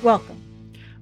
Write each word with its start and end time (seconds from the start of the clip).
Welcome. 0.00 0.40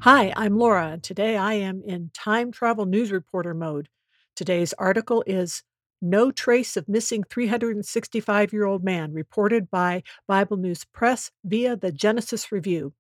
Hi, 0.01 0.33
I'm 0.37 0.57
Laura, 0.57 0.93
and 0.93 1.03
today 1.03 1.37
I 1.37 1.53
am 1.53 1.83
in 1.85 2.11
time 2.15 2.51
travel 2.51 2.87
news 2.87 3.13
reporter 3.13 3.53
mode. 3.53 3.91
Today's 4.35 4.73
article 4.79 5.23
is 5.27 5.63
No 6.01 6.31
Trace 6.31 6.79
of 6.79 6.89
Missing 6.89 7.25
365 7.29 8.55
Year 8.55 8.65
Old 8.65 8.83
Man, 8.83 9.13
reported 9.13 9.71
by 9.71 10.03
Bible 10.27 10.57
News 10.57 10.87
Press 10.87 11.31
via 11.45 11.77
the 11.77 11.93
Genesis 11.93 12.51
Review. 12.51 12.95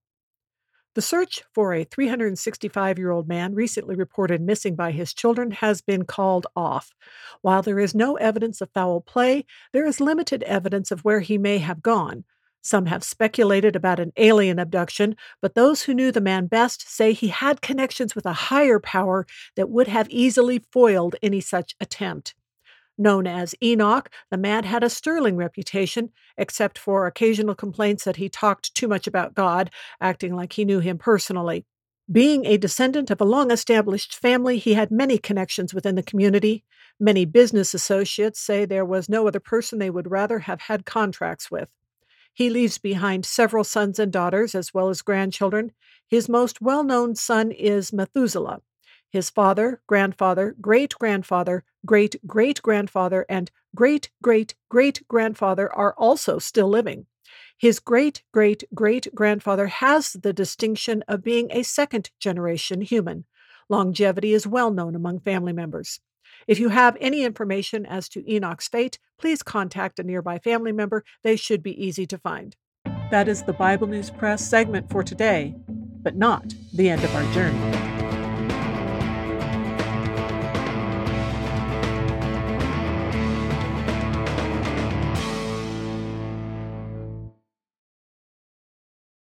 The 0.94 1.00
search 1.00 1.42
for 1.54 1.72
a 1.72 1.84
365 1.84 2.98
year 2.98 3.10
old 3.10 3.26
man 3.26 3.54
recently 3.54 3.96
reported 3.96 4.42
missing 4.42 4.76
by 4.76 4.92
his 4.92 5.14
children 5.14 5.50
has 5.50 5.80
been 5.80 6.04
called 6.04 6.46
off. 6.54 6.92
While 7.40 7.62
there 7.62 7.78
is 7.78 7.94
no 7.94 8.16
evidence 8.16 8.60
of 8.60 8.70
foul 8.74 9.00
play, 9.00 9.46
there 9.72 9.86
is 9.86 10.00
limited 10.00 10.42
evidence 10.42 10.90
of 10.90 11.04
where 11.04 11.20
he 11.20 11.38
may 11.38 11.56
have 11.58 11.82
gone. 11.82 12.24
Some 12.62 12.86
have 12.86 13.04
speculated 13.04 13.76
about 13.76 14.00
an 14.00 14.12
alien 14.16 14.58
abduction, 14.58 15.16
but 15.40 15.54
those 15.54 15.82
who 15.82 15.94
knew 15.94 16.10
the 16.10 16.20
man 16.20 16.46
best 16.46 16.88
say 16.90 17.12
he 17.12 17.28
had 17.28 17.62
connections 17.62 18.14
with 18.14 18.26
a 18.26 18.32
higher 18.32 18.80
power 18.80 19.26
that 19.54 19.70
would 19.70 19.88
have 19.88 20.08
easily 20.10 20.64
foiled 20.72 21.16
any 21.22 21.40
such 21.40 21.76
attempt. 21.80 22.34
Known 22.98 23.26
as 23.26 23.54
Enoch, 23.62 24.10
the 24.30 24.38
man 24.38 24.64
had 24.64 24.82
a 24.82 24.88
sterling 24.88 25.36
reputation, 25.36 26.10
except 26.38 26.78
for 26.78 27.06
occasional 27.06 27.54
complaints 27.54 28.04
that 28.04 28.16
he 28.16 28.28
talked 28.28 28.74
too 28.74 28.88
much 28.88 29.06
about 29.06 29.34
God, 29.34 29.70
acting 30.00 30.34
like 30.34 30.54
he 30.54 30.64
knew 30.64 30.80
him 30.80 30.96
personally. 30.96 31.66
Being 32.10 32.46
a 32.46 32.56
descendant 32.56 33.10
of 33.10 33.20
a 33.20 33.24
long 33.24 33.50
established 33.50 34.14
family, 34.14 34.58
he 34.58 34.74
had 34.74 34.90
many 34.90 35.18
connections 35.18 35.74
within 35.74 35.96
the 35.96 36.02
community. 36.02 36.64
Many 36.98 37.26
business 37.26 37.74
associates 37.74 38.40
say 38.40 38.64
there 38.64 38.84
was 38.84 39.08
no 39.08 39.28
other 39.28 39.40
person 39.40 39.78
they 39.78 39.90
would 39.90 40.10
rather 40.10 40.38
have 40.38 40.62
had 40.62 40.86
contracts 40.86 41.50
with. 41.50 41.68
He 42.36 42.50
leaves 42.50 42.76
behind 42.76 43.24
several 43.24 43.64
sons 43.64 43.98
and 43.98 44.12
daughters, 44.12 44.54
as 44.54 44.74
well 44.74 44.90
as 44.90 45.00
grandchildren. 45.00 45.72
His 46.06 46.28
most 46.28 46.60
well 46.60 46.84
known 46.84 47.14
son 47.14 47.50
is 47.50 47.94
Methuselah. 47.94 48.60
His 49.08 49.30
father, 49.30 49.80
grandfather, 49.86 50.54
great 50.60 50.94
grandfather, 50.98 51.64
great 51.86 52.16
great 52.26 52.60
grandfather, 52.60 53.24
and 53.30 53.50
great 53.74 54.10
great 54.22 54.54
great 54.68 55.00
grandfather 55.08 55.72
are 55.72 55.94
also 55.96 56.38
still 56.38 56.68
living. 56.68 57.06
His 57.56 57.80
great 57.80 58.22
great 58.32 58.64
great 58.74 59.08
grandfather 59.14 59.68
has 59.68 60.12
the 60.12 60.34
distinction 60.34 61.02
of 61.08 61.24
being 61.24 61.48
a 61.50 61.62
second 61.62 62.10
generation 62.20 62.82
human. 62.82 63.24
Longevity 63.70 64.34
is 64.34 64.46
well 64.46 64.70
known 64.70 64.94
among 64.94 65.20
family 65.20 65.54
members. 65.54 66.00
If 66.46 66.58
you 66.58 66.70
have 66.70 66.96
any 67.00 67.24
information 67.24 67.86
as 67.86 68.08
to 68.10 68.30
Enoch's 68.30 68.68
fate, 68.68 68.98
please 69.18 69.42
contact 69.42 69.98
a 69.98 70.04
nearby 70.04 70.38
family 70.38 70.72
member. 70.72 71.04
They 71.22 71.36
should 71.36 71.62
be 71.62 71.84
easy 71.84 72.06
to 72.06 72.18
find. 72.18 72.56
That 73.10 73.28
is 73.28 73.44
the 73.44 73.52
Bible 73.52 73.86
News 73.86 74.10
Press 74.10 74.48
segment 74.48 74.90
for 74.90 75.02
today, 75.02 75.54
but 75.68 76.16
not 76.16 76.54
the 76.72 76.88
end 76.88 77.04
of 77.04 77.14
our 77.14 77.32
journey. 77.32 77.85